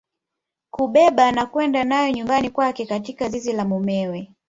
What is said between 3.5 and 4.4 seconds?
la mumewe